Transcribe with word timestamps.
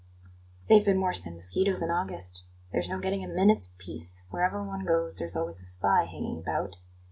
"They've 0.67 0.83
been 0.83 0.99
worse 0.99 1.19
than 1.19 1.35
mosquitos 1.35 1.83
in 1.83 1.91
August. 1.91 2.45
There's 2.71 2.89
no 2.89 2.99
getting 2.99 3.23
a 3.23 3.27
minute's 3.27 3.75
peace; 3.77 4.23
wherever 4.31 4.63
one 4.63 4.83
goes, 4.83 5.17
there's 5.17 5.35
always 5.35 5.61
a 5.61 5.67
spy 5.67 6.05
hanging 6.05 6.39
about. 6.39 6.77